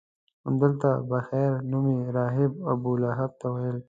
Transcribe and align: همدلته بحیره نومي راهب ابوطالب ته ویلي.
همدلته 0.45 0.89
بحیره 1.09 1.59
نومي 1.71 1.97
راهب 2.15 2.51
ابوطالب 2.71 3.31
ته 3.39 3.47
ویلي. 3.53 3.79